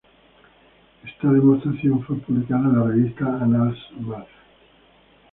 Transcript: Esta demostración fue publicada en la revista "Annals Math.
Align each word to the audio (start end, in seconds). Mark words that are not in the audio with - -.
Esta 1.05 1.31
demostración 1.31 2.03
fue 2.05 2.15
publicada 2.21 2.61
en 2.63 2.75
la 2.79 2.85
revista 2.85 3.23
"Annals 3.39 3.77
Math. 3.99 4.25